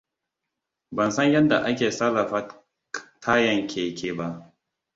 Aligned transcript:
Ban 0.95 1.11
san 1.11 1.31
yadda 1.31 1.57
ake 1.65 1.91
sarrafa 1.91 2.61
tayan 3.21 3.67
keke 3.67 4.13
ba. 4.17 4.53